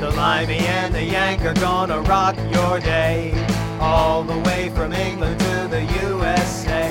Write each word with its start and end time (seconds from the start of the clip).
The 0.00 0.10
Limey 0.12 0.56
and 0.56 0.94
the 0.94 1.04
Yank 1.04 1.42
are 1.44 1.52
gonna 1.52 2.00
rock 2.00 2.34
your 2.50 2.80
day. 2.80 3.34
All 3.78 4.24
the 4.24 4.38
way 4.48 4.70
from 4.70 4.94
England 4.94 5.38
to 5.38 5.68
the 5.68 5.82
USA. 6.00 6.88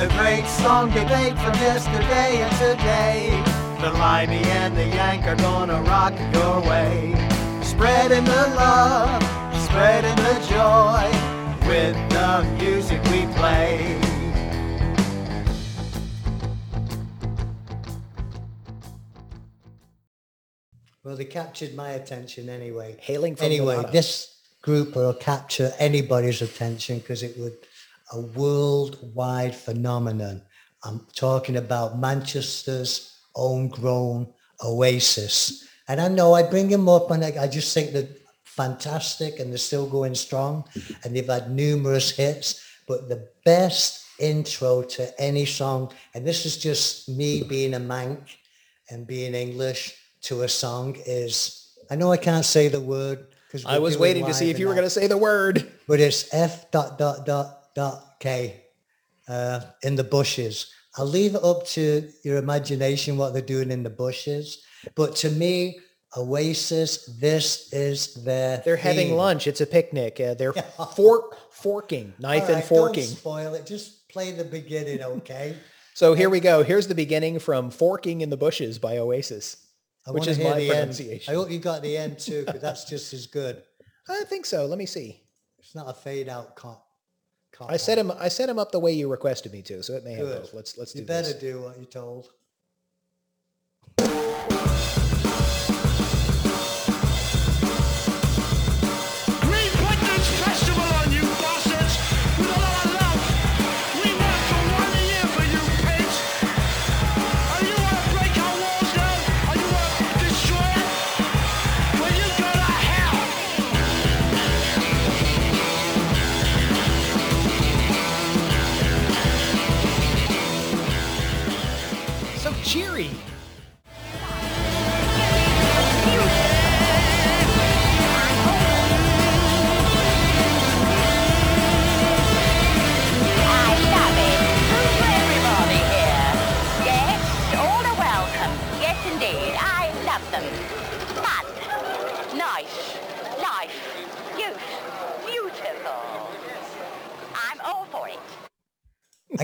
The 0.00 0.08
great 0.16 0.46
song 0.46 0.88
debate 0.88 1.36
from 1.36 1.54
yesterday 1.60 2.40
and 2.40 2.56
today. 2.56 3.42
The 3.82 3.90
Limey 3.98 4.42
and 4.44 4.74
the 4.74 4.86
Yank 4.86 5.26
are 5.26 5.36
gonna 5.36 5.82
rock 5.82 6.14
your 6.32 6.60
way. 6.62 7.12
Spreading 7.62 8.24
the 8.24 8.46
love, 8.56 9.22
spreading 9.64 10.16
the 10.16 10.36
joy 10.48 11.04
with 11.68 11.94
the 12.08 12.44
music 12.58 13.04
we 13.10 13.26
play. 13.34 14.01
Well, 21.04 21.16
they 21.16 21.24
captured 21.24 21.74
my 21.74 21.90
attention 21.90 22.48
anyway. 22.48 22.96
Hailing 23.00 23.34
from 23.34 23.46
anyway, 23.46 23.82
this 23.90 24.36
group 24.62 24.94
will 24.94 25.12
capture 25.12 25.72
anybody's 25.80 26.42
attention 26.42 27.00
because 27.00 27.24
it 27.24 27.36
would 27.38 27.56
a 28.12 28.20
worldwide 28.20 29.54
phenomenon. 29.54 30.42
I'm 30.84 31.06
talking 31.14 31.56
about 31.56 31.98
Manchester's 31.98 33.16
homegrown 33.34 34.28
Oasis. 34.64 35.66
And 35.88 36.00
I 36.00 36.06
know 36.06 36.34
I 36.34 36.44
bring 36.44 36.68
them 36.68 36.88
up 36.88 37.10
and 37.10 37.24
I, 37.24 37.32
I 37.40 37.48
just 37.48 37.74
think 37.74 37.92
they're 37.92 38.08
fantastic 38.44 39.40
and 39.40 39.50
they're 39.50 39.58
still 39.58 39.86
going 39.86 40.14
strong 40.14 40.64
and 41.02 41.16
they've 41.16 41.26
had 41.26 41.50
numerous 41.50 42.12
hits. 42.12 42.64
But 42.86 43.08
the 43.08 43.28
best 43.44 44.04
intro 44.20 44.82
to 44.82 45.20
any 45.20 45.46
song, 45.46 45.92
and 46.14 46.24
this 46.24 46.46
is 46.46 46.58
just 46.58 47.08
me 47.08 47.42
being 47.42 47.74
a 47.74 47.80
Manc 47.80 48.38
and 48.90 49.04
being 49.06 49.34
English 49.34 49.96
to 50.22 50.42
a 50.42 50.48
song 50.48 50.96
is, 51.06 51.74
I 51.90 51.96
know 51.96 52.12
I 52.12 52.16
can't 52.16 52.44
say 52.44 52.68
the 52.68 52.80
word 52.80 53.26
because 53.46 53.64
I 53.66 53.78
was 53.78 53.98
waiting 53.98 54.26
to 54.26 54.34
see 54.34 54.50
if 54.50 54.58
you 54.58 54.68
were 54.68 54.74
going 54.74 54.86
to 54.86 54.90
say 54.90 55.06
the 55.06 55.18
word. 55.18 55.70
but 55.86 56.00
it's 56.00 56.32
F 56.32 56.70
dot 56.70 56.98
dot 56.98 57.26
dot 57.26 57.74
dot 57.74 58.04
K 58.20 58.62
uh, 59.28 59.60
in 59.82 59.96
the 59.96 60.04
bushes. 60.04 60.72
I'll 60.96 61.06
leave 61.06 61.34
it 61.34 61.42
up 61.42 61.66
to 61.68 62.08
your 62.22 62.36
imagination 62.36 63.16
what 63.16 63.32
they're 63.32 63.42
doing 63.42 63.70
in 63.70 63.82
the 63.82 63.90
bushes. 63.90 64.62
But 64.94 65.16
to 65.16 65.30
me, 65.30 65.78
Oasis, 66.16 67.06
this 67.20 67.72
is 67.72 68.14
their. 68.24 68.58
They're 68.58 68.76
having 68.76 69.16
lunch. 69.16 69.46
It's 69.46 69.62
a 69.62 69.66
picnic. 69.66 70.20
Uh, 70.20 70.34
they're 70.34 70.52
fork 70.96 71.36
forking, 71.50 72.12
knife 72.18 72.48
and 72.48 72.62
forking. 72.62 73.04
Don't 73.06 73.16
spoil 73.16 73.54
it. 73.54 73.66
Just 73.66 74.08
play 74.08 74.32
the 74.32 74.44
beginning, 74.44 75.02
okay? 75.02 75.56
So 75.94 76.14
here 76.14 76.30
we 76.30 76.40
go. 76.40 76.62
Here's 76.62 76.88
the 76.88 76.94
beginning 76.94 77.38
from 77.38 77.70
"Forking 77.70 78.22
in 78.22 78.30
the 78.30 78.36
Bushes" 78.38 78.78
by 78.78 78.96
Oasis, 78.96 79.58
I 80.06 80.10
which 80.10 80.26
is 80.26 80.36
hear 80.36 80.50
my 80.50 80.58
the 80.58 80.64
end. 80.70 80.70
pronunciation. 80.70 81.32
I 81.32 81.36
hope 81.36 81.50
you 81.50 81.58
got 81.58 81.82
the 81.82 81.96
end 81.96 82.18
too, 82.18 82.44
because 82.44 82.60
that's 82.60 82.84
just 82.84 83.12
as 83.12 83.26
good. 83.26 83.62
I 84.08 84.24
think 84.24 84.46
so. 84.46 84.66
Let 84.66 84.78
me 84.78 84.86
see. 84.86 85.22
It's 85.58 85.74
not 85.74 85.88
a 85.88 85.94
fade 85.94 86.28
out 86.28 86.56
cop. 86.56 86.84
cop 87.52 87.70
I 87.70 87.76
set 87.76 87.98
him. 87.98 88.10
I 88.18 88.28
set 88.28 88.48
him 88.48 88.58
up 88.58 88.72
the 88.72 88.80
way 88.80 88.92
you 88.92 89.08
requested 89.08 89.52
me 89.52 89.62
to, 89.62 89.82
so 89.82 89.94
it 89.94 90.04
may 90.04 90.14
have 90.14 90.26
Good. 90.26 90.42
both. 90.42 90.54
Let's 90.54 90.76
let's 90.76 90.94
You 90.94 91.02
do 91.02 91.06
better 91.06 91.28
this. 91.32 91.40
do 91.40 91.60
what 91.62 91.76
you're 91.76 91.86
told. 91.86 92.30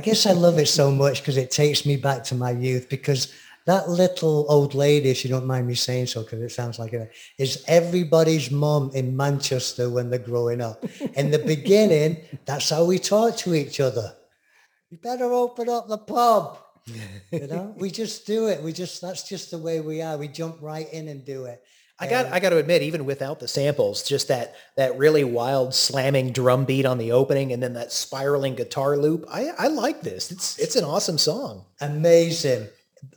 Guess 0.08 0.24
I 0.24 0.32
love 0.32 0.58
it 0.58 0.68
so 0.68 0.90
much 0.90 1.20
because 1.20 1.36
it 1.36 1.50
takes 1.50 1.84
me 1.84 1.96
back 1.96 2.24
to 2.24 2.34
my 2.34 2.50
youth 2.50 2.88
because 2.88 3.30
that 3.66 3.90
little 3.90 4.46
old 4.48 4.72
lady, 4.72 5.10
if 5.10 5.22
you 5.22 5.28
don't 5.28 5.46
mind 5.46 5.66
me 5.66 5.74
saying 5.74 6.06
so, 6.06 6.22
because 6.22 6.40
it 6.40 6.50
sounds 6.50 6.78
like 6.78 6.94
it, 6.94 7.12
is 7.36 7.62
everybody's 7.68 8.50
mum 8.50 8.90
in 8.94 9.14
Manchester 9.14 9.90
when 9.90 10.08
they're 10.08 10.18
growing 10.18 10.62
up. 10.62 10.82
In 11.14 11.30
the 11.30 11.38
beginning, 11.38 12.16
that's 12.46 12.70
how 12.70 12.86
we 12.86 12.98
talk 12.98 13.36
to 13.38 13.52
each 13.54 13.80
other. 13.80 14.14
You 14.88 14.96
better 14.96 15.30
open 15.30 15.68
up 15.68 15.88
the 15.88 15.98
pub. 15.98 16.58
You 17.30 17.46
know, 17.46 17.74
we 17.76 17.90
just 17.90 18.26
do 18.26 18.46
it. 18.46 18.62
We 18.62 18.72
just, 18.72 19.02
that's 19.02 19.28
just 19.28 19.50
the 19.50 19.58
way 19.58 19.80
we 19.80 20.00
are. 20.00 20.16
We 20.16 20.28
jump 20.28 20.56
right 20.62 20.90
in 20.90 21.08
and 21.08 21.22
do 21.22 21.44
it. 21.44 21.62
I 22.00 22.06
got 22.06 22.26
I 22.26 22.38
got 22.38 22.50
to 22.50 22.58
admit, 22.58 22.82
even 22.82 23.04
without 23.04 23.40
the 23.40 23.48
samples, 23.48 24.02
just 24.02 24.28
that 24.28 24.54
that 24.76 24.96
really 24.96 25.24
wild 25.24 25.74
slamming 25.74 26.32
drum 26.32 26.64
beat 26.64 26.86
on 26.86 26.98
the 26.98 27.12
opening, 27.12 27.52
and 27.52 27.62
then 27.62 27.72
that 27.74 27.90
spiraling 27.90 28.54
guitar 28.54 28.96
loop. 28.96 29.24
I 29.28 29.48
I 29.58 29.66
like 29.66 30.02
this. 30.02 30.30
It's 30.30 30.58
it's 30.58 30.76
an 30.76 30.84
awesome 30.84 31.18
song. 31.18 31.64
Amazing. 31.80 32.68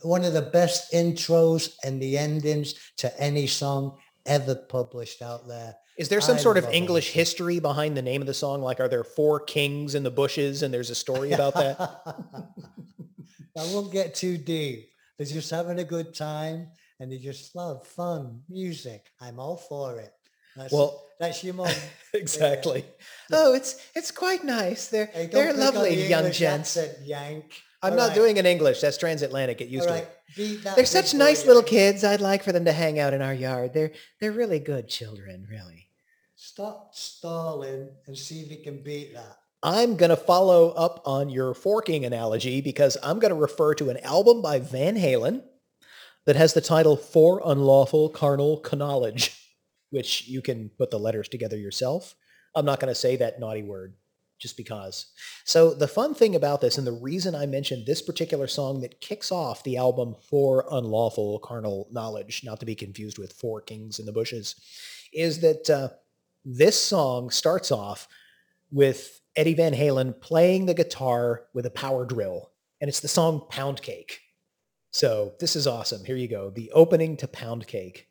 One 0.02 0.24
of 0.24 0.32
the 0.32 0.42
best 0.42 0.92
intros 0.92 1.74
and 1.84 2.02
the 2.02 2.18
endings 2.18 2.74
to 2.98 3.20
any 3.20 3.46
song 3.46 3.98
ever 4.26 4.54
published 4.54 5.22
out 5.22 5.46
there. 5.46 5.76
Is 5.96 6.08
there 6.08 6.20
some 6.20 6.36
I 6.36 6.40
sort 6.40 6.56
of 6.56 6.68
English 6.70 7.06
Oasis. 7.06 7.14
history 7.14 7.58
behind 7.60 7.96
the 7.96 8.02
name 8.02 8.20
of 8.20 8.26
the 8.26 8.34
song? 8.34 8.62
Like, 8.62 8.80
are 8.80 8.88
there 8.88 9.04
four 9.04 9.40
kings 9.40 9.94
in 9.94 10.02
the 10.02 10.10
bushes, 10.10 10.62
and 10.62 10.74
there's 10.74 10.90
a 10.90 10.94
story 10.94 11.32
about 11.32 11.54
that? 11.54 11.78
I 13.56 13.64
won't 13.74 13.92
get 13.92 14.14
too 14.14 14.38
deep. 14.38 14.88
They're 15.18 15.26
just 15.26 15.50
having 15.50 15.78
a 15.78 15.84
good 15.84 16.14
time 16.14 16.68
and 17.00 17.10
they 17.10 17.18
just 17.18 17.54
love 17.54 17.86
fun 17.86 18.42
music. 18.48 19.06
I'm 19.20 19.38
all 19.38 19.56
for 19.56 19.98
it. 19.98 20.12
That's, 20.56 20.72
Well- 20.72 21.04
that's 21.18 21.42
your 21.44 21.54
mum. 21.60 21.72
exactly. 22.14 22.84
Oh, 23.30 23.54
it's 23.54 23.80
it's 23.94 24.10
quite 24.10 24.44
nice. 24.44 24.88
They're 24.88 25.06
Hey, 25.06 25.26
they're 25.26 25.52
lovely 25.52 25.94
the 25.94 26.08
young 26.08 26.30
gents. 26.32 26.76
accent, 26.76 27.06
Yank. 27.06 27.44
I'm 27.84 27.92
All 27.92 27.98
not 27.98 28.08
right, 28.08 28.14
doing 28.14 28.38
an 28.38 28.46
English. 28.46 28.80
That's 28.80 28.96
transatlantic. 28.98 29.58
Get 29.58 29.68
used 29.68 29.88
All 29.88 29.94
to 29.96 30.02
right, 30.02 30.08
it. 30.36 30.62
They're 30.76 30.84
such 30.86 31.14
nice 31.14 31.46
little 31.46 31.62
kids. 31.62 32.04
I'd 32.04 32.20
like 32.20 32.42
for 32.44 32.52
them 32.52 32.64
to 32.66 32.72
hang 32.72 32.98
out 33.00 33.12
in 33.14 33.22
our 33.22 33.34
yard. 33.34 33.72
They're 33.72 33.92
they're 34.20 34.32
really 34.32 34.58
good 34.60 34.88
children, 34.88 35.46
really. 35.50 35.88
Stop 36.36 36.94
stalling 36.94 37.88
and 38.06 38.16
see 38.18 38.40
if 38.40 38.50
you 38.50 38.62
can 38.62 38.82
beat 38.82 39.14
that. 39.14 39.36
I'm 39.62 39.96
going 39.96 40.10
to 40.10 40.16
follow 40.16 40.70
up 40.70 41.02
on 41.06 41.28
your 41.30 41.54
forking 41.54 42.04
analogy 42.04 42.60
because 42.60 42.96
I'm 43.02 43.20
going 43.20 43.32
to 43.32 43.40
refer 43.40 43.74
to 43.76 43.90
an 43.90 43.98
album 43.98 44.42
by 44.42 44.58
Van 44.58 44.96
Halen 44.96 45.42
that 46.26 46.36
has 46.36 46.54
the 46.54 46.60
title 46.60 46.96
For 46.96 47.42
Unlawful 47.44 48.08
Carnal 48.10 48.64
Knowledge, 48.72 49.36
which 49.90 50.28
you 50.28 50.42
can 50.42 50.70
put 50.70 50.90
the 50.90 50.98
letters 50.98 51.28
together 51.28 51.56
yourself. 51.56 52.14
I'm 52.54 52.64
not 52.64 52.80
going 52.80 52.92
to 52.92 52.98
say 52.98 53.16
that 53.16 53.40
naughty 53.40 53.62
word 53.62 53.94
just 54.38 54.56
because. 54.56 55.06
So 55.44 55.72
the 55.72 55.88
fun 55.88 56.14
thing 56.14 56.34
about 56.34 56.60
this 56.60 56.76
and 56.76 56.86
the 56.86 56.92
reason 56.92 57.34
I 57.34 57.46
mentioned 57.46 57.86
this 57.86 58.02
particular 58.02 58.48
song 58.48 58.80
that 58.80 59.00
kicks 59.00 59.30
off 59.30 59.62
the 59.62 59.76
album 59.76 60.16
For 60.28 60.66
Unlawful 60.70 61.38
Carnal 61.38 61.88
Knowledge, 61.92 62.42
not 62.44 62.58
to 62.60 62.66
be 62.66 62.74
confused 62.74 63.18
with 63.18 63.32
Four 63.32 63.60
Kings 63.60 64.00
in 64.00 64.06
the 64.06 64.12
Bushes, 64.12 64.56
is 65.12 65.40
that 65.40 65.70
uh, 65.70 65.88
this 66.44 66.80
song 66.80 67.30
starts 67.30 67.70
off 67.70 68.08
with 68.72 69.20
Eddie 69.36 69.54
Van 69.54 69.74
Halen 69.74 70.20
playing 70.20 70.66
the 70.66 70.74
guitar 70.74 71.44
with 71.54 71.64
a 71.64 71.70
power 71.70 72.04
drill. 72.04 72.50
And 72.80 72.88
it's 72.88 73.00
the 73.00 73.08
song 73.08 73.46
Pound 73.48 73.80
Cake. 73.80 74.20
So 74.92 75.32
this 75.40 75.56
is 75.56 75.66
awesome. 75.66 76.04
Here 76.04 76.16
you 76.16 76.28
go. 76.28 76.50
The 76.50 76.70
opening 76.72 77.16
to 77.16 77.26
Pound 77.26 77.66
Cake. 77.66 78.08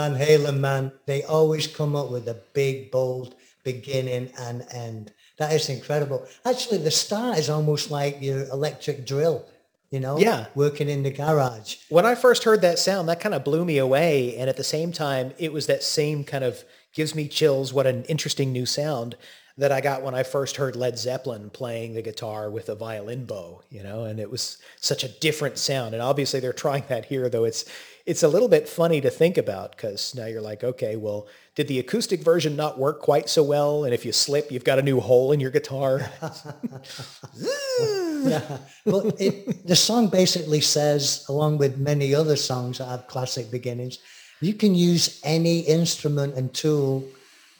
Van 0.00 0.16
Halen, 0.16 0.60
man, 0.60 0.92
they 1.04 1.22
always 1.24 1.66
come 1.66 1.94
up 1.94 2.10
with 2.10 2.26
a 2.26 2.40
big, 2.54 2.90
bold 2.90 3.34
beginning 3.64 4.30
and 4.38 4.64
end. 4.72 5.12
That 5.38 5.52
is 5.52 5.68
incredible. 5.68 6.26
Actually, 6.46 6.78
the 6.78 6.90
start 6.90 7.36
is 7.36 7.50
almost 7.50 7.90
like 7.90 8.22
your 8.22 8.44
electric 8.44 9.06
drill, 9.06 9.44
you 9.90 10.00
know? 10.00 10.18
Yeah. 10.18 10.46
Working 10.54 10.88
in 10.88 11.02
the 11.02 11.10
garage. 11.10 11.76
When 11.90 12.06
I 12.06 12.14
first 12.14 12.44
heard 12.44 12.62
that 12.62 12.78
sound, 12.78 13.10
that 13.10 13.20
kind 13.20 13.34
of 13.34 13.44
blew 13.44 13.66
me 13.66 13.76
away. 13.76 14.36
And 14.36 14.48
at 14.48 14.56
the 14.56 14.64
same 14.64 14.90
time, 14.90 15.34
it 15.38 15.52
was 15.52 15.66
that 15.66 15.82
same 15.82 16.24
kind 16.24 16.44
of 16.44 16.64
gives 16.94 17.14
me 17.14 17.28
chills. 17.28 17.74
What 17.74 17.86
an 17.86 18.04
interesting 18.04 18.52
new 18.52 18.64
sound 18.64 19.16
that 19.60 19.72
I 19.72 19.82
got 19.82 20.02
when 20.02 20.14
I 20.14 20.22
first 20.22 20.56
heard 20.56 20.74
Led 20.74 20.98
Zeppelin 20.98 21.50
playing 21.50 21.92
the 21.92 22.00
guitar 22.00 22.50
with 22.50 22.70
a 22.70 22.74
violin 22.74 23.26
bow, 23.26 23.60
you 23.68 23.82
know, 23.82 24.04
and 24.04 24.18
it 24.18 24.30
was 24.30 24.56
such 24.80 25.04
a 25.04 25.08
different 25.08 25.58
sound. 25.58 25.92
And 25.92 26.02
obviously 26.02 26.40
they're 26.40 26.54
trying 26.54 26.84
that 26.88 27.04
here, 27.04 27.28
though 27.28 27.44
it's 27.44 27.66
it's 28.06 28.22
a 28.22 28.28
little 28.28 28.48
bit 28.48 28.66
funny 28.66 29.02
to 29.02 29.10
think 29.10 29.36
about 29.36 29.72
because 29.72 30.14
now 30.14 30.24
you're 30.24 30.40
like, 30.40 30.64
okay, 30.64 30.96
well, 30.96 31.28
did 31.54 31.68
the 31.68 31.78
acoustic 31.78 32.22
version 32.22 32.56
not 32.56 32.78
work 32.78 33.00
quite 33.00 33.28
so 33.28 33.42
well? 33.42 33.84
And 33.84 33.92
if 33.92 34.06
you 34.06 34.12
slip, 34.12 34.50
you've 34.50 34.64
got 34.64 34.78
a 34.78 34.82
new 34.82 34.98
hole 34.98 35.30
in 35.30 35.40
your 35.40 35.50
guitar. 35.50 36.10
Well, 38.84 39.12
it, 39.18 39.66
the 39.66 39.76
song 39.76 40.08
basically 40.08 40.60
says, 40.60 41.24
along 41.28 41.58
with 41.58 41.78
many 41.78 42.14
other 42.14 42.36
songs 42.36 42.78
that 42.78 42.86
have 42.86 43.06
classic 43.06 43.50
beginnings, 43.50 43.98
you 44.40 44.54
can 44.54 44.74
use 44.74 45.20
any 45.24 45.60
instrument 45.60 46.34
and 46.34 46.52
tool 46.52 47.04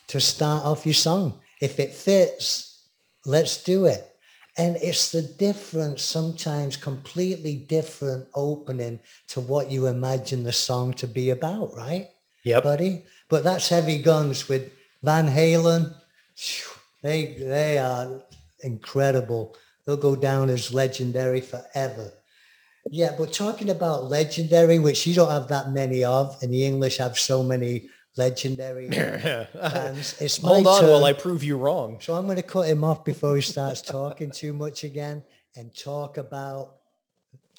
to 0.08 0.20
start 0.20 0.64
off 0.64 0.84
your 0.84 0.94
song. 0.94 1.38
If 1.60 1.78
it 1.78 1.92
fits, 1.92 2.84
let's 3.24 3.62
do 3.62 3.86
it. 3.86 4.06
And 4.56 4.76
it's 4.76 5.12
the 5.12 5.22
different, 5.22 6.00
sometimes 6.00 6.76
completely 6.76 7.54
different 7.54 8.26
opening 8.34 9.00
to 9.28 9.40
what 9.40 9.70
you 9.70 9.86
imagine 9.86 10.42
the 10.42 10.52
song 10.52 10.92
to 10.94 11.06
be 11.06 11.30
about, 11.30 11.74
right? 11.76 12.08
Yep. 12.44 12.62
Buddy? 12.64 13.04
But 13.28 13.44
that's 13.44 13.68
Heavy 13.68 14.02
Guns 14.02 14.48
with 14.48 14.72
Van 15.02 15.28
Halen. 15.28 15.94
They, 17.02 17.36
they 17.38 17.78
are 17.78 18.22
incredible. 18.62 19.56
They'll 19.84 19.96
go 19.96 20.16
down 20.16 20.50
as 20.50 20.74
legendary 20.74 21.40
forever. 21.40 22.12
Yeah, 22.90 23.14
but 23.16 23.32
talking 23.32 23.70
about 23.70 24.04
legendary, 24.04 24.78
which 24.78 25.06
you 25.06 25.14
don't 25.14 25.30
have 25.30 25.48
that 25.48 25.70
many 25.70 26.02
of, 26.02 26.36
and 26.42 26.52
the 26.52 26.64
English 26.64 26.96
have 26.96 27.18
so 27.18 27.42
many 27.42 27.88
legendary 28.16 28.88
bands. 28.88 30.20
It's 30.20 30.42
my 30.42 30.48
Hold 30.48 30.66
on 30.66 30.80
turn. 30.80 30.90
while 30.90 31.04
I 31.04 31.12
prove 31.12 31.42
you 31.42 31.56
wrong. 31.56 31.98
So 32.00 32.14
I'm 32.14 32.24
going 32.24 32.36
to 32.36 32.42
cut 32.42 32.68
him 32.68 32.84
off 32.84 33.04
before 33.04 33.36
he 33.36 33.42
starts 33.42 33.82
talking 33.82 34.30
too 34.30 34.52
much 34.52 34.84
again 34.84 35.22
and 35.56 35.74
talk 35.76 36.16
about 36.16 36.76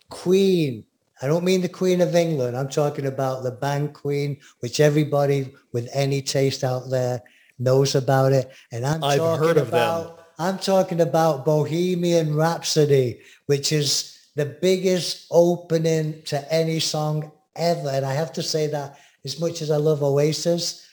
Queen. 0.09 0.85
I 1.21 1.27
don't 1.27 1.43
mean 1.43 1.61
the 1.61 1.69
Queen 1.69 2.01
of 2.01 2.15
England. 2.15 2.57
I'm 2.57 2.69
talking 2.69 3.05
about 3.05 3.43
the 3.43 3.51
band 3.51 3.93
Queen, 3.93 4.37
which 4.59 4.79
everybody 4.79 5.53
with 5.71 5.87
any 5.93 6.21
taste 6.21 6.63
out 6.63 6.89
there 6.89 7.21
knows 7.59 7.95
about 7.95 8.33
it. 8.33 8.49
And 8.71 8.85
I'm 8.85 9.03
I've 9.03 9.19
talking 9.19 9.47
heard 9.47 9.57
of 9.57 9.71
them. 9.71 10.11
I'm 10.39 10.57
talking 10.57 11.01
about 11.01 11.45
Bohemian 11.45 12.35
Rhapsody, 12.35 13.19
which 13.45 13.71
is 13.71 14.17
the 14.35 14.45
biggest 14.45 15.27
opening 15.29 16.23
to 16.23 16.51
any 16.51 16.79
song 16.79 17.31
ever. 17.55 17.89
And 17.89 18.05
I 18.05 18.13
have 18.13 18.33
to 18.33 18.43
say 18.43 18.65
that 18.67 18.97
as 19.23 19.39
much 19.39 19.61
as 19.61 19.71
I 19.71 19.77
love 19.77 20.03
Oasis, 20.03 20.87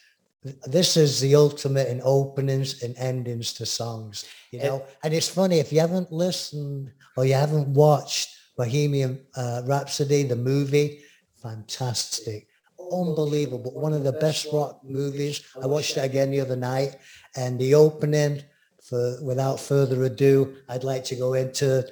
this 0.67 0.97
is 0.97 1.21
the 1.21 1.35
ultimate 1.35 1.89
in 1.89 2.01
openings 2.05 2.83
and 2.83 2.97
endings 2.97 3.53
to 3.55 3.67
songs, 3.67 4.25
you 4.51 4.61
know. 4.61 4.85
And 5.03 5.13
it's 5.13 5.29
funny 5.29 5.59
if 5.59 5.73
you 5.73 5.81
haven't 5.81 6.13
listened 6.13 6.93
or 7.17 7.25
you 7.25 7.35
haven't 7.35 7.69
watched 7.69 8.29
Bohemian 8.57 9.21
uh, 9.37 9.63
Rhapsody, 9.67 10.23
the 10.23 10.37
movie, 10.37 11.01
fantastic, 11.43 12.49
unbelievable, 12.93 13.73
one 13.73 13.93
of 13.93 14.05
the 14.05 14.13
best 14.13 14.47
rock 14.53 14.81
movies. 14.85 15.43
I 15.61 15.67
watched 15.67 15.97
it 15.97 16.05
again 16.05 16.31
the 16.31 16.41
other 16.41 16.57
night, 16.57 16.97
and 17.37 17.59
the 17.59 17.75
opening. 17.75 18.43
For 18.83 19.19
without 19.23 19.61
further 19.61 20.05
ado, 20.05 20.57
I'd 20.67 20.83
like 20.83 21.05
to 21.05 21.17
go 21.17 21.35
into 21.35 21.87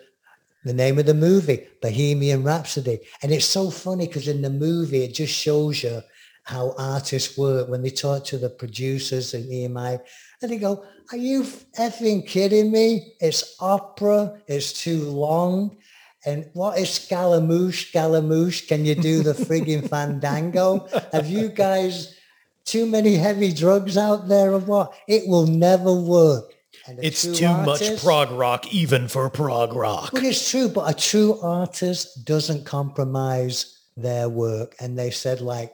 the 0.65 0.73
name 0.73 0.99
of 0.99 1.05
the 1.05 1.13
movie, 1.13 1.67
Bohemian 1.83 2.43
Rhapsody. 2.43 3.01
And 3.23 3.33
it's 3.33 3.45
so 3.45 3.71
funny 3.71 4.07
because 4.07 4.29
in 4.29 4.41
the 4.41 4.49
movie, 4.49 5.05
it 5.05 5.13
just 5.13 5.35
shows 5.35 5.83
you 5.83 6.01
how 6.47 6.75
artists 6.79 7.37
work 7.37 7.69
when 7.69 7.83
they 7.83 7.91
talk 7.91 8.25
to 8.25 8.39
the 8.39 8.49
producers 8.49 9.35
and 9.35 9.45
EMI 9.51 9.99
and 10.41 10.51
they 10.51 10.59
go, 10.59 10.85
are 11.11 11.19
you 11.19 11.43
effing 11.79 12.27
kidding 12.27 12.71
me? 12.71 13.15
It's 13.21 13.57
opera. 13.61 14.41
It's 14.47 14.73
too 14.73 15.03
long. 15.11 15.77
And 16.25 16.49
what 16.55 16.79
is 16.79 16.91
Scaramouche? 16.91 17.89
Scaramouche, 17.89 18.67
can 18.69 18.85
you 18.85 18.95
do 18.95 19.23
the 19.23 19.33
frigging 19.33 19.89
fandango? 19.91 20.87
Have 21.13 21.29
you 21.29 21.49
guys 21.49 22.17
too 22.65 22.87
many 22.87 23.15
heavy 23.17 23.53
drugs 23.53 23.97
out 23.97 24.29
there 24.29 24.53
or 24.53 24.61
what? 24.61 24.95
It 25.09 25.29
will 25.29 25.47
never 25.47 25.93
work. 25.93 26.53
And 26.87 26.99
It's 27.03 27.23
too 27.23 27.49
much 27.49 28.01
prog 28.03 28.31
rock, 28.31 28.73
even 28.73 29.09
for 29.09 29.29
prog 29.31 29.75
rock. 29.75 30.13
well, 30.13 30.25
it's 30.25 30.49
true, 30.51 30.69
but 30.69 30.89
a 30.89 30.95
true 30.95 31.41
artist 31.41 32.25
doesn't 32.25 32.65
compromise 32.65 33.81
their 33.97 34.29
work. 34.29 34.77
And 34.79 34.97
they 34.97 35.11
said, 35.11 35.41
like, 35.41 35.73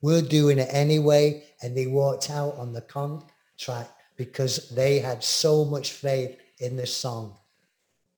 we're 0.00 0.22
doing 0.22 0.58
it 0.58 0.68
anyway. 0.70 1.44
And 1.62 1.76
they 1.76 1.86
walked 1.86 2.30
out 2.30 2.56
on 2.56 2.72
the 2.72 2.82
contract 2.82 3.92
because 4.16 4.70
they 4.70 4.98
had 4.98 5.22
so 5.24 5.64
much 5.64 5.92
faith 5.92 6.38
in 6.58 6.76
this 6.76 6.94
song. 6.94 7.36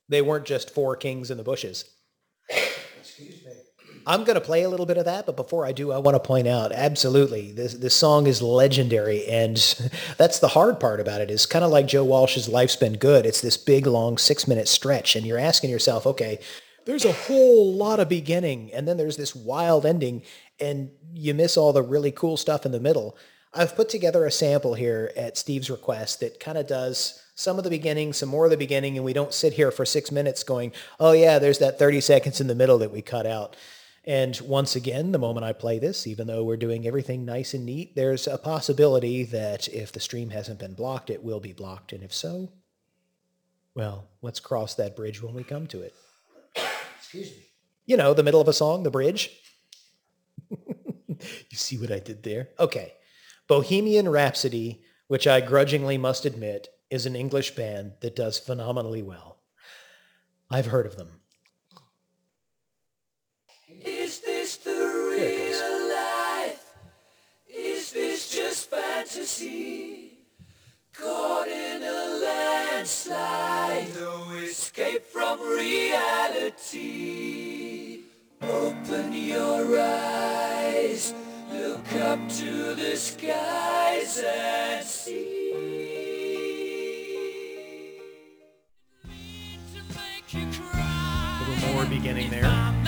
They 0.08 0.22
weren't 0.22 0.46
just 0.46 0.74
four 0.74 0.96
kings 0.96 1.30
in 1.30 1.38
the 1.38 1.44
bushes. 1.44 1.84
Excuse 2.98 3.44
me. 3.44 3.52
I'm 4.06 4.24
going 4.24 4.34
to 4.34 4.40
play 4.40 4.62
a 4.62 4.68
little 4.68 4.86
bit 4.86 4.96
of 4.96 5.04
that, 5.04 5.26
but 5.26 5.36
before 5.36 5.66
I 5.66 5.72
do, 5.72 5.92
I 5.92 5.98
want 5.98 6.14
to 6.14 6.26
point 6.26 6.48
out, 6.48 6.72
absolutely, 6.72 7.52
this 7.52 7.74
this 7.74 7.94
song 7.94 8.26
is 8.26 8.40
legendary, 8.40 9.26
and 9.26 9.56
that's 10.16 10.38
the 10.38 10.48
hard 10.48 10.80
part 10.80 11.00
about 11.00 11.20
it. 11.20 11.30
Is 11.30 11.46
kind 11.46 11.64
of 11.64 11.70
like 11.70 11.86
Joe 11.86 12.04
Walsh's 12.04 12.48
"Life's 12.48 12.76
Been 12.76 12.94
Good." 12.94 13.26
It's 13.26 13.40
this 13.40 13.56
big, 13.56 13.86
long, 13.86 14.18
six 14.18 14.48
minute 14.48 14.68
stretch, 14.68 15.16
and 15.16 15.26
you're 15.26 15.38
asking 15.38 15.70
yourself, 15.70 16.06
okay, 16.06 16.40
there's 16.86 17.04
a 17.04 17.12
whole 17.12 17.74
lot 17.74 18.00
of 18.00 18.08
beginning, 18.08 18.72
and 18.72 18.88
then 18.88 18.96
there's 18.96 19.16
this 19.16 19.36
wild 19.36 19.84
ending, 19.84 20.22
and 20.60 20.90
you 21.12 21.34
miss 21.34 21.56
all 21.56 21.72
the 21.72 21.82
really 21.82 22.12
cool 22.12 22.36
stuff 22.36 22.66
in 22.66 22.72
the 22.72 22.80
middle. 22.80 23.16
I've 23.52 23.74
put 23.74 23.88
together 23.88 24.24
a 24.24 24.30
sample 24.30 24.74
here 24.74 25.12
at 25.16 25.36
Steve's 25.36 25.70
request 25.70 26.20
that 26.20 26.38
kind 26.38 26.56
of 26.56 26.66
does 26.66 27.22
some 27.34 27.58
of 27.58 27.64
the 27.64 27.70
beginning, 27.70 28.12
some 28.12 28.28
more 28.28 28.44
of 28.44 28.50
the 28.50 28.56
beginning, 28.56 28.96
and 28.96 29.04
we 29.04 29.12
don't 29.12 29.34
sit 29.34 29.54
here 29.54 29.70
for 29.70 29.84
six 29.84 30.12
minutes 30.12 30.44
going, 30.44 30.72
oh 31.00 31.12
yeah, 31.12 31.38
there's 31.38 31.58
that 31.58 31.78
30 31.78 32.00
seconds 32.00 32.40
in 32.40 32.46
the 32.46 32.54
middle 32.54 32.78
that 32.78 32.92
we 32.92 33.02
cut 33.02 33.26
out. 33.26 33.56
And 34.04 34.38
once 34.40 34.76
again, 34.76 35.12
the 35.12 35.18
moment 35.18 35.44
I 35.44 35.52
play 35.52 35.78
this, 35.78 36.06
even 36.06 36.26
though 36.26 36.44
we're 36.44 36.56
doing 36.56 36.86
everything 36.86 37.24
nice 37.24 37.52
and 37.52 37.66
neat, 37.66 37.94
there's 37.96 38.26
a 38.26 38.38
possibility 38.38 39.24
that 39.24 39.68
if 39.68 39.92
the 39.92 40.00
stream 40.00 40.30
hasn't 40.30 40.58
been 40.58 40.74
blocked, 40.74 41.10
it 41.10 41.22
will 41.22 41.40
be 41.40 41.52
blocked. 41.52 41.92
And 41.92 42.02
if 42.02 42.12
so, 42.14 42.50
well, 43.74 44.08
let's 44.22 44.40
cross 44.40 44.74
that 44.74 44.96
bridge 44.96 45.22
when 45.22 45.34
we 45.34 45.44
come 45.44 45.66
to 45.68 45.82
it. 45.82 45.94
Excuse 46.98 47.30
me. 47.30 47.46
You 47.86 47.96
know, 47.96 48.14
the 48.14 48.22
middle 48.22 48.40
of 48.40 48.48
a 48.48 48.52
song, 48.52 48.84
the 48.84 48.90
bridge. 48.90 49.30
You 51.50 51.56
see 51.56 51.76
what 51.78 51.90
I 51.92 51.98
did 51.98 52.22
there? 52.22 52.48
Okay. 52.58 52.94
Bohemian 53.46 54.08
Rhapsody, 54.08 54.82
which 55.08 55.26
I 55.26 55.40
grudgingly 55.40 55.98
must 55.98 56.24
admit 56.24 56.68
is 56.90 57.06
an 57.06 57.16
English 57.16 57.54
band 57.54 57.92
that 58.00 58.16
does 58.16 58.38
phenomenally 58.38 59.02
well. 59.02 59.38
I've 60.50 60.66
heard 60.66 60.86
of 60.86 60.96
them. 60.96 61.20
Is 63.84 64.20
this 64.20 64.56
the 64.58 64.70
Here 64.70 65.12
it 65.12 65.50
goes. 65.50 65.60
real 65.60 65.88
life? 65.88 66.74
Is 67.48 67.92
this 67.92 68.30
just 68.30 68.68
fantasy? 68.70 70.18
Caught 70.92 71.48
in 71.48 71.82
a 71.82 72.18
landslide, 72.24 73.94
no 73.94 74.30
escape 74.42 75.04
from 75.04 75.40
reality. 75.40 76.50
Open 78.50 79.12
your 79.12 79.78
eyes, 79.80 81.14
look 81.52 81.92
up 81.94 82.18
to 82.28 82.74
the 82.74 82.96
skies 82.96 84.22
and 84.26 84.84
see. 84.84 85.36
A 90.32 91.44
little 91.48 91.72
more 91.72 91.86
beginning 91.86 92.30
there. 92.30 92.79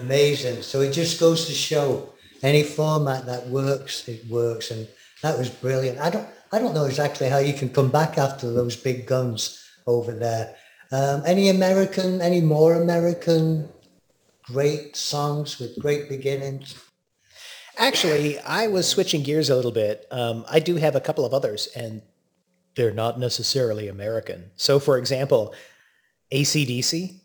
Amazing. 0.00 0.62
So 0.62 0.80
it 0.80 0.92
just 0.92 1.20
goes 1.20 1.46
to 1.46 1.52
show 1.52 2.12
any 2.42 2.62
format 2.62 3.26
that 3.26 3.48
works, 3.48 4.08
it 4.08 4.26
works, 4.28 4.70
and 4.70 4.86
that 5.22 5.38
was 5.38 5.48
brilliant. 5.48 5.98
I 5.98 6.10
don't, 6.10 6.28
I 6.52 6.58
don't 6.58 6.74
know 6.74 6.84
exactly 6.84 7.28
how 7.28 7.38
you 7.38 7.54
can 7.54 7.68
come 7.68 7.90
back 7.90 8.18
after 8.18 8.52
those 8.52 8.76
big 8.76 9.06
guns 9.06 9.64
over 9.86 10.12
there. 10.12 10.54
Um, 10.92 11.22
any 11.26 11.48
American, 11.48 12.20
any 12.20 12.40
more 12.40 12.74
American 12.74 13.68
great 14.42 14.94
songs 14.96 15.58
with 15.58 15.78
great 15.78 16.08
beginnings? 16.08 16.74
Actually, 17.76 18.38
I 18.40 18.68
was 18.68 18.88
switching 18.88 19.22
gears 19.22 19.50
a 19.50 19.56
little 19.56 19.72
bit. 19.72 20.06
Um, 20.10 20.44
I 20.48 20.60
do 20.60 20.76
have 20.76 20.94
a 20.94 21.00
couple 21.00 21.24
of 21.24 21.34
others, 21.34 21.68
and 21.74 22.02
they're 22.76 22.92
not 22.92 23.18
necessarily 23.18 23.88
American. 23.88 24.50
So, 24.56 24.78
for 24.78 24.96
example, 24.98 25.54
ACDC, 26.32 27.20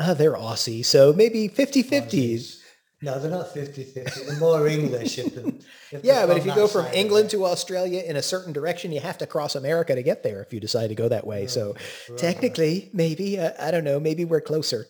uh, 0.00 0.14
they're 0.14 0.34
Aussie, 0.34 0.84
so 0.84 1.12
maybe 1.12 1.48
50-50. 1.48 2.56
No, 3.02 3.18
they're 3.18 3.30
not 3.30 3.54
50-50. 3.54 4.26
They're 4.26 4.38
more 4.38 4.66
English. 4.66 5.18
If 5.18 5.34
the, 5.34 5.62
if 5.90 6.04
Yeah, 6.04 6.26
but 6.26 6.36
if 6.36 6.44
you 6.44 6.54
go 6.54 6.66
from 6.66 6.86
England 6.92 7.30
to 7.30 7.46
Australia 7.46 8.02
in 8.06 8.16
a 8.16 8.22
certain 8.22 8.52
direction, 8.52 8.92
you 8.92 9.00
have 9.00 9.18
to 9.18 9.26
cross 9.26 9.54
America 9.54 9.94
to 9.94 10.02
get 10.02 10.22
there 10.22 10.42
if 10.42 10.52
you 10.52 10.60
decide 10.60 10.88
to 10.88 10.94
go 10.94 11.08
that 11.08 11.26
way. 11.26 11.46
So 11.46 11.76
technically, 12.16 12.90
maybe 12.92 13.38
uh, 13.38 13.52
I 13.58 13.70
don't 13.70 13.84
know. 13.84 14.00
Maybe 14.00 14.24
we're 14.24 14.42
closer. 14.42 14.86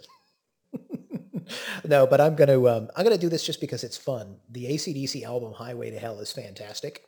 no, 1.85 2.07
but 2.07 2.21
I'm 2.21 2.35
gonna 2.35 2.65
um, 2.67 2.89
I'm 2.97 3.05
gonna 3.05 3.19
do 3.19 3.29
this 3.29 3.45
just 3.45 3.61
because 3.61 3.85
it's 3.85 3.97
fun. 3.97 4.37
The 4.51 4.67
ACDC 4.67 5.23
album 5.23 5.53
Highway 5.53 5.91
to 5.91 5.99
Hell 5.99 6.19
is 6.21 6.33
fantastic, 6.33 7.05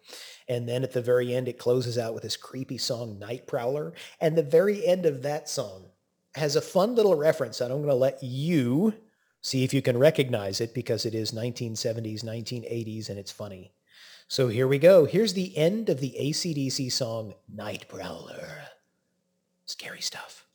and 0.49 0.69
then 0.69 0.85
at 0.85 0.93
the 0.93 1.03
very 1.03 1.35
end 1.35 1.49
it 1.49 1.59
closes 1.59 1.99
out 1.99 2.15
with 2.15 2.23
this 2.23 2.37
creepy 2.37 2.79
song 2.79 3.19
Night 3.19 3.47
Prowler, 3.47 3.93
and 4.21 4.37
the 4.37 4.43
very 4.43 4.87
end 4.87 5.07
of 5.07 5.23
that 5.23 5.49
song 5.49 5.87
has 6.35 6.57
a 6.57 6.61
fun 6.61 6.95
little 6.95 7.15
reference. 7.15 7.61
And 7.61 7.73
I'm 7.73 7.81
gonna 7.81 7.95
let 7.95 8.23
you 8.23 8.95
see 9.41 9.65
if 9.65 9.75
you 9.75 9.83
can 9.83 9.99
recognize 9.99 10.61
it 10.61 10.73
because 10.75 11.05
it 11.05 11.15
is 11.15 11.33
1970s, 11.33 12.23
1980s, 12.25 13.09
and 13.09 13.19
it's 13.19 13.33
funny. 13.33 13.73
So 14.29 14.49
here 14.49 14.69
we 14.69 14.79
go. 14.79 15.05
Here's 15.05 15.35
the 15.35 15.57
end 15.57 15.89
of 15.89 16.01
the 16.01 16.17
ACDC 16.19 16.91
song 16.91 17.35
Night 17.53 17.87
Prowler. 17.89 18.69
Scary 19.67 20.01
stuff. 20.01 20.47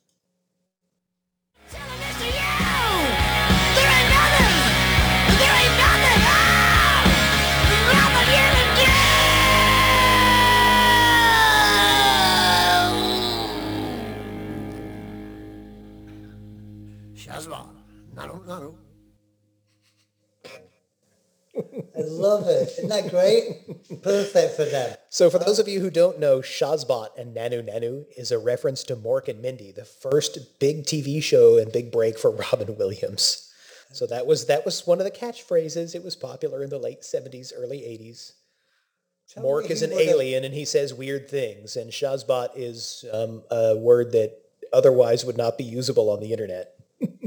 Nanu. 18.47 18.75
I 21.57 22.01
love 22.01 22.47
it. 22.47 22.69
Isn't 22.77 22.89
that 22.89 23.09
great? 23.09 24.03
Perfect 24.03 24.55
for 24.55 24.65
them. 24.65 24.95
So 25.09 25.29
for 25.29 25.39
those 25.39 25.57
of 25.57 25.67
you 25.67 25.79
who 25.79 25.89
don't 25.89 26.19
know, 26.19 26.39
Shazbot 26.39 27.17
and 27.17 27.35
Nanu 27.35 27.67
Nanu 27.67 28.05
is 28.15 28.31
a 28.31 28.37
reference 28.37 28.83
to 28.85 28.95
Mork 28.95 29.27
and 29.27 29.41
Mindy, 29.41 29.71
the 29.71 29.85
first 29.85 30.59
big 30.59 30.83
TV 30.83 31.21
show 31.21 31.57
and 31.57 31.71
big 31.71 31.91
break 31.91 32.19
for 32.19 32.31
Robin 32.51 32.77
Williams. 32.77 33.51
So 33.91 34.05
that 34.07 34.27
was 34.27 34.45
that 34.47 34.65
was 34.65 34.85
one 34.85 34.99
of 34.99 35.05
the 35.05 35.11
catchphrases. 35.11 35.95
It 35.95 36.03
was 36.03 36.15
popular 36.15 36.63
in 36.63 36.69
the 36.69 36.77
late 36.77 37.01
70s, 37.01 37.53
early 37.55 37.79
80s. 37.79 38.33
Tell 39.33 39.43
Mork 39.43 39.69
is 39.69 39.81
an 39.81 39.93
alien 39.93 40.43
and 40.43 40.53
he 40.53 40.65
says 40.65 40.93
weird 40.93 41.29
things, 41.29 41.75
and 41.75 41.91
Shazbot 41.91 42.49
is 42.55 43.03
um, 43.11 43.43
a 43.49 43.75
word 43.75 44.11
that 44.11 44.37
otherwise 44.71 45.25
would 45.25 45.37
not 45.37 45.57
be 45.57 45.63
usable 45.63 46.09
on 46.09 46.19
the 46.19 46.31
internet. 46.31 46.73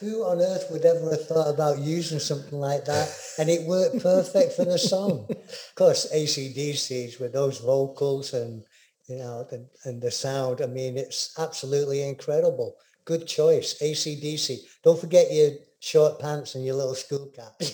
Who 0.00 0.24
on 0.24 0.40
earth 0.40 0.66
would 0.70 0.84
ever 0.84 1.10
have 1.10 1.26
thought 1.26 1.52
about 1.52 1.78
using 1.78 2.18
something 2.20 2.58
like 2.58 2.84
that? 2.84 3.12
And 3.38 3.48
it 3.48 3.66
worked 3.66 4.00
perfect 4.02 4.52
for 4.52 4.64
the 4.64 4.78
song. 4.78 5.26
Of 5.30 5.74
course, 5.74 6.06
ACDC's 6.14 7.18
with 7.18 7.32
those 7.32 7.58
vocals 7.58 8.32
and, 8.32 8.64
you 9.08 9.16
know, 9.16 9.46
and, 9.50 9.66
and 9.84 10.00
the 10.00 10.10
sound. 10.10 10.60
I 10.60 10.66
mean, 10.66 10.96
it's 10.96 11.36
absolutely 11.38 12.02
incredible. 12.02 12.76
Good 13.04 13.26
choice, 13.26 13.78
ACDC. 13.82 14.58
Don't 14.84 15.00
forget 15.00 15.32
your 15.32 15.50
short 15.80 16.20
pants 16.20 16.54
and 16.54 16.64
your 16.64 16.76
little 16.76 16.94
school 16.94 17.32
cap. 17.34 17.60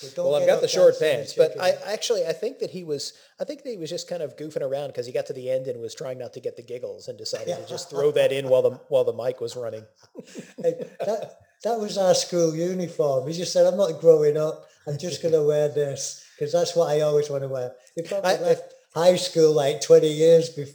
But 0.00 0.14
don't 0.14 0.30
Well, 0.30 0.40
I've 0.40 0.46
got 0.46 0.62
the 0.62 0.68
short 0.68 0.98
pants, 0.98 1.34
but 1.34 1.52
I 1.60 1.72
actually 1.86 2.24
I 2.26 2.32
think 2.32 2.60
that 2.60 2.70
he 2.70 2.82
was 2.82 3.12
I 3.38 3.44
think 3.44 3.62
that 3.62 3.70
he 3.70 3.76
was 3.76 3.90
just 3.90 4.08
kind 4.08 4.22
of 4.22 4.36
goofing 4.36 4.62
around 4.62 4.88
because 4.88 5.04
he 5.04 5.12
got 5.12 5.26
to 5.26 5.34
the 5.34 5.50
end 5.50 5.66
and 5.66 5.80
was 5.82 5.94
trying 5.94 6.18
not 6.18 6.32
to 6.32 6.40
get 6.40 6.56
the 6.56 6.62
giggles 6.62 7.08
and 7.08 7.18
decided 7.18 7.54
to 7.56 7.68
just 7.68 7.90
throw 7.90 8.10
that 8.12 8.32
in 8.32 8.48
while 8.48 8.62
the 8.62 8.70
while 8.88 9.04
the 9.04 9.12
mic 9.12 9.40
was 9.40 9.54
running. 9.54 9.84
That, 10.58 11.36
that 11.64 11.78
was 11.78 11.96
our 11.98 12.14
school 12.14 12.54
uniform. 12.54 13.26
He 13.28 13.34
just 13.34 13.52
said, 13.52 13.66
I'm 13.66 13.76
not 13.76 14.00
growing 14.00 14.36
up. 14.36 14.66
I'm 14.86 14.98
just 14.98 15.22
going 15.22 15.34
to 15.38 15.42
wear 15.42 15.68
this 15.68 16.24
because 16.38 16.52
that's 16.52 16.74
what 16.76 16.90
I 16.90 17.00
always 17.02 17.30
want 17.30 17.42
to 17.42 17.48
wear. 17.48 17.72
He 17.94 18.02
probably 18.02 18.30
I- 18.30 18.34
I- 18.36 18.40
left 18.40 18.74
high 18.94 19.16
school 19.16 19.52
like 19.52 19.80
20 19.80 20.06
years 20.08 20.50
before, 20.50 20.74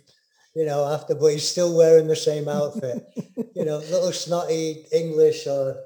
you 0.55 0.65
know, 0.65 0.85
after, 0.91 1.13
but 1.15 1.27
he's 1.27 1.47
still 1.47 1.75
wearing 1.77 2.07
the 2.07 2.15
same 2.15 2.47
outfit. 2.47 3.05
you 3.55 3.65
know, 3.65 3.77
little 3.77 4.11
snotty 4.11 4.85
English 4.91 5.45
or 5.47 5.77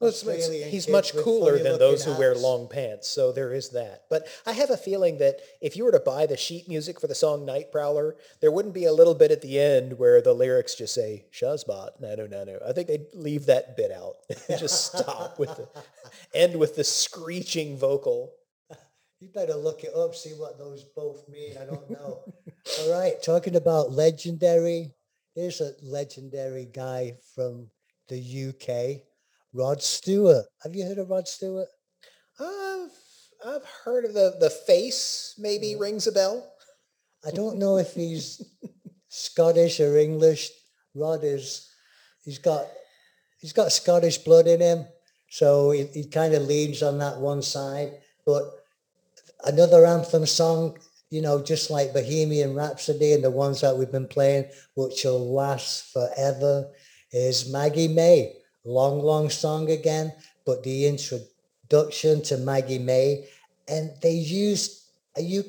Well, 0.00 0.12
he's 0.12 0.88
much 0.88 1.16
cooler 1.16 1.58
than 1.58 1.76
those 1.76 2.04
who 2.04 2.16
wear 2.16 2.36
long 2.36 2.68
pants, 2.68 3.08
so 3.08 3.32
there 3.32 3.52
is 3.52 3.70
that. 3.70 4.04
But 4.08 4.28
I 4.46 4.52
have 4.52 4.70
a 4.70 4.76
feeling 4.76 5.18
that 5.18 5.40
if 5.60 5.76
you 5.76 5.84
were 5.84 5.90
to 5.90 5.98
buy 5.98 6.26
the 6.26 6.36
sheet 6.36 6.68
music 6.68 7.00
for 7.00 7.08
the 7.08 7.16
song 7.16 7.44
Night 7.44 7.72
Prowler, 7.72 8.14
there 8.40 8.52
wouldn't 8.52 8.74
be 8.74 8.84
a 8.84 8.92
little 8.92 9.14
bit 9.14 9.32
at 9.32 9.42
the 9.42 9.58
end 9.58 9.98
where 9.98 10.22
the 10.22 10.32
lyrics 10.32 10.76
just 10.76 10.94
say 10.94 11.26
Shazbot, 11.32 12.00
nanu 12.00 12.30
nanu. 12.30 12.64
I 12.64 12.72
think 12.72 12.86
they'd 12.86 13.06
leave 13.12 13.46
that 13.46 13.76
bit 13.76 13.90
out. 13.90 14.18
just 14.48 14.94
stop 14.94 15.36
with 15.36 15.56
the 15.56 15.68
end 16.34 16.56
with 16.56 16.76
the 16.76 16.84
screeching 16.84 17.76
vocal. 17.76 18.34
You 19.18 19.28
better 19.34 19.54
look 19.54 19.82
it 19.82 19.92
up, 19.96 20.14
see 20.14 20.30
what 20.30 20.58
those 20.58 20.84
both 20.84 21.28
mean. 21.28 21.56
I 21.60 21.64
don't 21.64 21.90
know. 21.90 22.20
All 22.80 22.92
right, 22.92 23.20
talking 23.20 23.56
about 23.56 23.90
legendary, 23.90 24.94
here's 25.34 25.60
a 25.60 25.72
legendary 25.82 26.66
guy 26.66 27.16
from 27.34 27.66
the 28.06 28.18
UK, 28.50 29.02
Rod 29.58 29.82
Stewart. 29.82 30.46
Have 30.62 30.74
you 30.74 30.84
heard 30.84 30.98
of 30.98 31.10
Rod 31.10 31.26
Stewart? 31.26 31.68
I've 32.38 32.90
I've 33.44 33.64
heard 33.84 34.04
of 34.04 34.14
the 34.14 34.36
the 34.38 34.50
face 34.50 35.34
maybe 35.36 35.74
rings 35.74 36.06
a 36.06 36.12
bell. 36.12 36.52
I 37.26 37.32
don't 37.32 37.58
know 37.58 37.78
if 37.78 37.94
he's 37.94 38.40
Scottish 39.08 39.80
or 39.80 39.98
English. 39.98 40.50
Rod 40.94 41.24
is, 41.24 41.68
he's 42.24 42.38
got, 42.38 42.66
he's 43.40 43.52
got 43.52 43.72
Scottish 43.72 44.18
blood 44.18 44.46
in 44.46 44.60
him, 44.60 44.86
so 45.28 45.72
he, 45.72 45.84
he 45.86 46.04
kind 46.04 46.34
of 46.34 46.42
leans 46.42 46.82
on 46.82 46.98
that 46.98 47.18
one 47.18 47.42
side. 47.42 47.92
But 48.24 48.44
another 49.44 49.84
anthem 49.84 50.26
song, 50.26 50.78
you 51.10 51.22
know, 51.22 51.42
just 51.42 51.70
like 51.70 51.92
Bohemian 51.92 52.54
Rhapsody 52.54 53.12
and 53.12 53.24
the 53.24 53.30
ones 53.30 53.60
that 53.62 53.76
we've 53.76 53.92
been 53.92 54.08
playing, 54.08 54.46
which 54.74 55.04
will 55.04 55.34
last 55.34 55.92
forever, 55.92 56.70
is 57.10 57.50
Maggie 57.50 57.88
May. 57.88 58.37
Long, 58.64 59.00
long 59.00 59.30
song 59.30 59.70
again, 59.70 60.12
but 60.44 60.62
the 60.62 60.86
introduction 60.86 62.22
to 62.22 62.36
Maggie 62.38 62.78
May, 62.78 63.28
and 63.66 63.90
they 64.02 64.12
used 64.12 64.82
a 65.16 65.22
u 65.22 65.44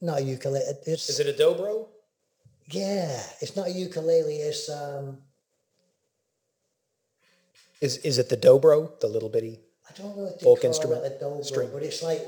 not 0.00 0.18
a 0.18 0.22
ukulele. 0.22 0.64
It's, 0.86 1.08
Is 1.08 1.20
it 1.20 1.28
a 1.28 1.42
dobro? 1.42 1.88
yeah, 2.70 3.20
it's 3.40 3.56
not 3.56 3.68
a 3.68 3.70
ukulele. 3.72 4.36
It's 4.36 4.68
um, 4.70 5.18
Is 7.80 7.98
is 7.98 8.18
it 8.18 8.28
the 8.28 8.36
dobro, 8.36 8.98
the 9.00 9.08
little 9.08 9.28
bitty? 9.28 9.58
I 9.88 9.92
don't 10.00 10.16
know 10.16 10.26
if 10.26 10.38
they 10.38 10.44
Folk 10.44 10.60
call 10.62 10.68
instrument, 10.70 11.04
it 11.04 11.18
a 11.20 11.24
dobro, 11.24 11.44
string. 11.44 11.70
but 11.72 11.82
it's 11.82 12.02
like 12.02 12.22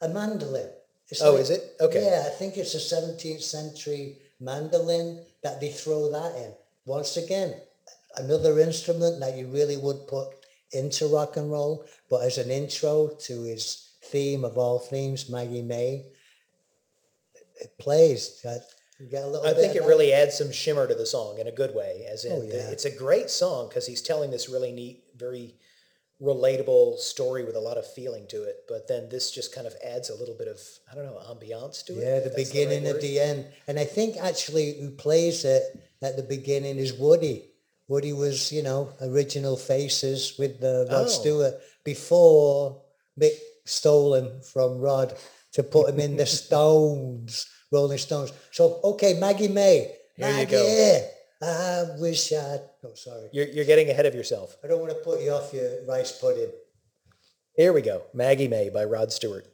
a 0.00 0.08
mandolin. 0.08 0.68
It's 1.08 1.20
Oh, 1.22 1.32
like- 1.32 1.42
is 1.42 1.50
it? 1.50 1.76
Okay. 1.80 2.02
Yeah, 2.04 2.24
I 2.26 2.30
think 2.30 2.56
it's 2.56 2.74
a 2.74 2.80
17th 2.80 3.42
century 3.42 4.18
mandolin 4.40 5.24
that 5.42 5.60
they 5.60 5.70
throw 5.70 6.10
that 6.10 6.34
in. 6.36 6.54
Once 6.86 7.16
again, 7.18 7.54
another 8.16 8.58
instrument 8.60 9.20
that 9.20 9.36
you 9.36 9.46
really 9.48 9.76
would 9.76 10.06
put 10.08 10.28
into 10.72 11.06
rock 11.06 11.36
and 11.36 11.50
roll, 11.50 11.84
but 12.10 12.22
as 12.22 12.38
an 12.38 12.50
intro 12.50 13.08
to 13.20 13.42
his 13.44 13.92
theme 14.04 14.44
of 14.44 14.58
all 14.58 14.78
themes, 14.78 15.30
Maggie 15.30 15.62
May, 15.62 16.04
it 17.60 17.78
plays. 17.78 18.40
That 18.42 18.62
you 18.98 19.06
get 19.08 19.22
a 19.24 19.26
little. 19.26 19.46
I 19.46 19.54
think 19.54 19.74
it 19.74 19.82
that. 19.82 19.88
really 19.88 20.12
adds 20.12 20.36
some 20.38 20.52
shimmer 20.52 20.86
to 20.86 20.94
the 20.94 21.06
song 21.06 21.38
in 21.38 21.46
a 21.46 21.52
good 21.52 21.74
way. 21.74 22.06
As 22.10 22.24
in, 22.24 22.32
Oh, 22.32 22.42
yeah. 22.42 22.70
it's 22.70 22.84
a 22.84 22.96
great 22.96 23.30
song 23.30 23.68
because 23.68 23.86
he's 23.86 24.02
telling 24.02 24.30
this 24.30 24.48
really 24.48 24.72
neat, 24.72 25.04
very 25.16 25.54
relatable 26.22 26.96
story 26.98 27.44
with 27.44 27.56
a 27.56 27.60
lot 27.60 27.76
of 27.76 27.86
feeling 27.92 28.26
to 28.28 28.44
it. 28.44 28.64
But 28.68 28.88
then 28.88 29.08
this 29.08 29.30
just 29.30 29.54
kind 29.54 29.66
of 29.66 29.74
adds 29.84 30.10
a 30.10 30.14
little 30.16 30.36
bit 30.36 30.48
of 30.48 30.58
I 30.90 30.94
don't 30.94 31.04
know 31.06 31.20
ambiance 31.28 31.84
to 31.86 31.92
it. 31.94 32.04
Yeah, 32.04 32.20
the 32.20 32.28
right 32.30 32.36
beginning 32.36 32.84
word. 32.84 32.96
at 32.96 33.02
the 33.02 33.20
end. 33.20 33.46
And 33.66 33.78
I 33.78 33.84
think 33.84 34.16
actually 34.16 34.78
who 34.80 34.90
plays 34.90 35.44
it 35.44 35.62
at 36.02 36.16
the 36.16 36.22
beginning 36.22 36.76
is 36.78 36.92
Woody. 36.92 37.50
Woody 37.88 38.12
was, 38.12 38.50
you 38.52 38.62
know, 38.62 38.90
original 39.00 39.56
Faces 39.56 40.34
with 40.38 40.60
the 40.60 40.86
Rod 40.90 41.04
Oh. 41.04 41.08
Stewart 41.08 41.54
before 41.84 42.82
Mick 43.20 43.34
stole 43.64 44.14
him 44.14 44.40
from 44.40 44.78
Rod 44.78 45.14
to 45.52 45.62
put 45.62 45.90
him 45.90 46.00
in 46.00 46.16
the 46.16 46.26
Stones, 46.40 47.46
Rolling 47.70 47.98
Stones. 47.98 48.32
So, 48.52 48.80
okay, 48.84 49.14
Maggie 49.14 49.48
May. 49.48 49.92
Here 50.16 50.28
you 50.28 50.34
Maggie, 50.34 50.50
go. 50.52 51.08
I 51.42 51.84
wish 51.98 52.32
I'd. 52.32 52.60
Oh, 52.84 52.94
sorry. 52.94 53.28
You're, 53.32 53.48
you're 53.48 53.64
getting 53.64 53.90
ahead 53.90 54.06
of 54.06 54.14
yourself. 54.14 54.56
I 54.64 54.68
don't 54.68 54.80
want 54.80 54.92
to 54.92 54.98
put 54.98 55.20
you 55.20 55.30
off 55.32 55.52
your 55.52 55.84
rice 55.86 56.12
pudding. 56.18 56.50
Here 57.56 57.72
we 57.72 57.82
go. 57.82 58.02
Maggie 58.14 58.48
May 58.48 58.70
by 58.70 58.84
Rod 58.84 59.12
Stewart. 59.12 59.46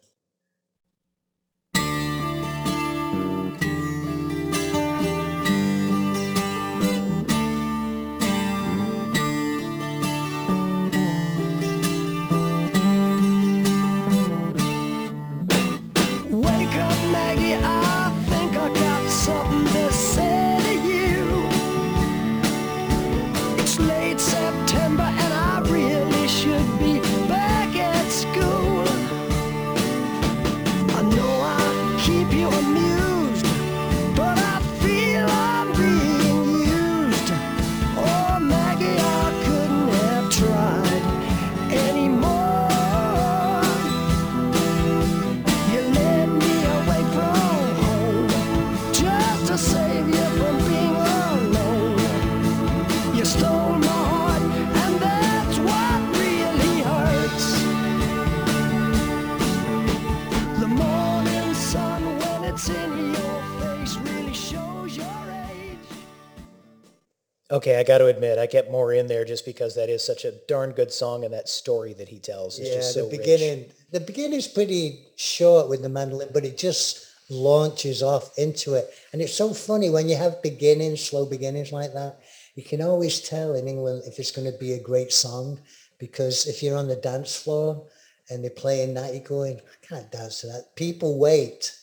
Okay, 67.61 67.79
I 67.79 67.83
got 67.83 67.99
to 67.99 68.07
admit, 68.07 68.39
I 68.39 68.47
kept 68.47 68.71
more 68.71 68.95
in 68.95 69.07
there 69.07 69.27
just 69.27 69.45
because 69.45 69.75
that 69.75 69.91
is 69.91 70.03
such 70.03 70.25
a 70.25 70.33
darn 70.49 70.71
good 70.71 70.91
song 70.91 71.25
and 71.25 71.35
that 71.35 71.47
story 71.47 71.93
that 71.93 72.09
he 72.09 72.19
tells 72.19 72.59
is 72.59 72.71
yeah, 72.71 72.77
just 72.77 72.95
so 72.95 73.05
the 73.05 73.11
rich. 73.11 73.21
beginning. 73.21 73.67
The 73.91 74.01
beginning's 74.01 74.49
pretty 74.49 75.05
short 75.17 75.69
with 75.69 75.83
the 75.83 75.91
mandolin, 75.91 76.31
but 76.33 76.47
it 76.47 76.57
just 76.57 77.07
launches 77.29 78.03
off 78.03 78.31
into 78.39 78.73
it, 78.73 78.89
and 79.13 79.21
it's 79.21 79.35
so 79.35 79.53
funny 79.53 79.91
when 79.91 80.09
you 80.09 80.17
have 80.17 80.43
beginnings, 80.43 81.05
slow 81.05 81.27
beginnings 81.27 81.71
like 81.71 81.93
that. 81.93 82.21
You 82.55 82.63
can 82.63 82.81
always 82.81 83.21
tell 83.21 83.55
in 83.55 83.69
England 83.69 84.05
if 84.07 84.19
it's 84.19 84.33
going 84.33 84.51
to 84.51 84.59
be 84.59 84.73
a 84.73 84.83
great 84.83 85.13
song 85.13 85.61
because 85.99 86.47
if 86.47 86.63
you're 86.63 86.79
on 86.79 86.89
the 86.89 86.97
dance 86.97 87.37
floor 87.37 87.85
and 88.31 88.43
they're 88.43 88.51
playing 88.51 88.95
that, 88.95 89.13
you're 89.13 89.23
going, 89.23 89.59
I 89.59 89.87
can't 89.87 90.11
dance 90.11 90.41
to 90.41 90.47
that. 90.47 90.75
People 90.77 91.19
wait 91.19 91.77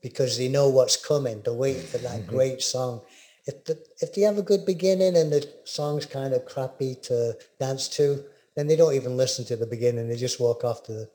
because 0.00 0.38
they 0.38 0.46
know 0.46 0.68
what's 0.68 0.96
coming. 0.96 1.42
They 1.42 1.50
wait 1.50 1.78
for 1.78 1.98
that 1.98 2.20
mm-hmm. 2.20 2.30
great 2.30 2.62
song. 2.62 3.00
If 3.48 3.64
the, 3.64 3.74
if 4.02 4.14
they 4.14 4.20
have 4.22 4.36
a 4.36 4.42
good 4.42 4.64
beginning 4.66 5.16
and 5.16 5.32
the 5.32 5.42
song's 5.64 6.04
kind 6.04 6.34
of 6.34 6.44
crappy 6.44 6.94
to 7.08 7.34
dance 7.58 7.88
to, 7.96 8.22
then 8.54 8.66
they 8.66 8.76
don't 8.76 8.94
even 8.94 9.16
listen 9.16 9.44
to 9.46 9.56
the 9.56 9.66
beginning. 9.66 10.06
They 10.06 10.16
just 10.16 10.38
walk 10.38 10.64
off 10.64 10.82
to 10.84 10.92
the 10.92 11.10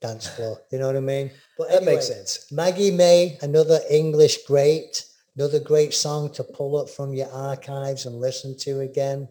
dance 0.00 0.26
floor. 0.26 0.60
You 0.72 0.78
know 0.80 0.88
what 0.88 0.96
I 0.96 1.00
mean? 1.00 1.30
But 1.56 1.70
That 1.70 1.84
makes 1.84 2.08
sense. 2.08 2.50
Maggie 2.50 2.90
May, 2.90 3.38
another 3.40 3.80
English 3.88 4.44
great, 4.46 5.04
another 5.36 5.60
great 5.60 5.94
song 5.94 6.32
to 6.32 6.42
pull 6.42 6.76
up 6.76 6.90
from 6.90 7.14
your 7.14 7.30
archives 7.30 8.04
and 8.06 8.20
listen 8.20 8.56
to 8.58 8.80
again. 8.80 9.28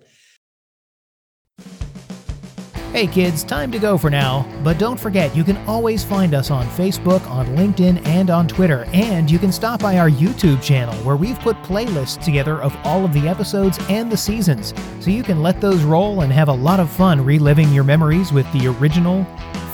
Hey 2.96 3.08
kids, 3.08 3.44
time 3.44 3.74
to 3.74 3.78
go 3.78 3.98
for 3.98 4.10
now. 4.10 4.48
But 4.64 4.78
don't 4.78 4.98
forget, 4.98 5.36
you 5.36 5.44
can 5.44 5.58
always 5.68 6.02
find 6.02 6.34
us 6.34 6.50
on 6.50 6.66
Facebook, 6.66 7.30
on 7.30 7.46
LinkedIn, 7.48 8.08
and 8.08 8.30
on 8.30 8.48
Twitter. 8.48 8.86
And 8.94 9.30
you 9.30 9.38
can 9.38 9.52
stop 9.52 9.82
by 9.82 9.98
our 9.98 10.10
YouTube 10.10 10.64
channel 10.64 10.96
where 11.04 11.18
we've 11.18 11.38
put 11.42 11.58
playlists 11.58 12.24
together 12.24 12.62
of 12.62 12.74
all 12.86 13.04
of 13.04 13.12
the 13.12 13.28
episodes 13.28 13.78
and 13.90 14.10
the 14.10 14.16
seasons. 14.16 14.74
So 15.02 15.10
you 15.10 15.24
can 15.24 15.44
let 15.44 15.60
those 15.60 15.84
roll 15.84 16.22
and 16.22 16.32
have 16.32 16.48
a 16.48 16.54
lot 16.54 16.80
of 16.80 16.90
fun 16.90 17.26
reliving 17.26 17.74
your 17.74 17.84
memories 17.84 18.32
with 18.32 18.50
the 18.54 18.68
original, 18.80 19.26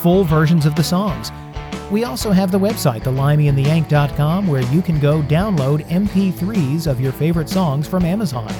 full 0.02 0.24
versions 0.24 0.66
of 0.66 0.74
the 0.74 0.84
songs. 0.84 1.32
We 1.92 2.06
also 2.06 2.32
have 2.32 2.50
the 2.50 2.58
website, 2.58 3.02
thelimeyandtheyank.com, 3.02 4.48
where 4.48 4.64
you 4.74 4.82
can 4.82 5.00
go 5.00 5.22
download 5.22 5.86
MP3s 5.90 6.88
of 6.88 7.00
your 7.00 7.12
favorite 7.12 7.50
songs 7.50 7.88
from 7.88 8.04
Amazon. 8.04 8.52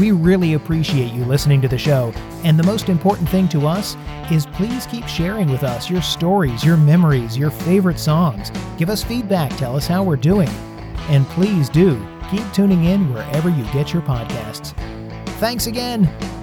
We 0.00 0.10
really 0.10 0.54
appreciate 0.54 1.12
you 1.12 1.24
listening 1.24 1.60
to 1.62 1.68
the 1.68 1.78
show, 1.78 2.12
and 2.42 2.58
the 2.58 2.64
most 2.64 2.88
important 2.88 3.28
thing 3.28 3.46
to 3.48 3.68
us 3.68 3.96
is 4.28 4.44
please 4.46 4.86
keep 4.86 5.06
sharing 5.06 5.48
with 5.50 5.62
us 5.62 5.88
your 5.88 6.02
stories, 6.02 6.64
your 6.64 6.76
memories, 6.76 7.38
your 7.38 7.50
favorite 7.50 8.00
songs. 8.00 8.50
Give 8.76 8.90
us 8.90 9.04
feedback, 9.04 9.56
tell 9.56 9.76
us 9.76 9.86
how 9.86 10.02
we're 10.02 10.16
doing. 10.16 10.48
And 11.10 11.24
please 11.28 11.68
do 11.68 12.04
keep 12.28 12.50
tuning 12.52 12.84
in 12.86 13.12
wherever 13.14 13.48
you 13.48 13.64
get 13.72 13.92
your 13.92 14.02
podcasts. 14.02 14.74
Thanks 15.38 15.68
again. 15.68 16.33